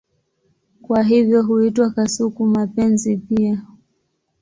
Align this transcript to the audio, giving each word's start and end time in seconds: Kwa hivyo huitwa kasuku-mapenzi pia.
Kwa 0.81 1.03
hivyo 1.03 1.41
huitwa 1.43 1.89
kasuku-mapenzi 1.89 3.17
pia. 3.17 3.61